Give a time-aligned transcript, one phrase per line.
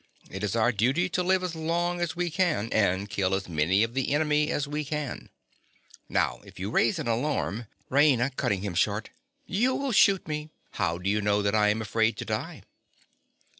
[0.31, 3.83] It is our duty to live as long as we can, and kill as many
[3.83, 5.29] of the enemy as we can.
[6.09, 8.35] Now if you raise an alarm— RAINA.
[8.35, 9.11] (cutting him short).
[9.45, 10.49] You will shoot me.
[10.71, 12.63] How do you know that I am afraid to die?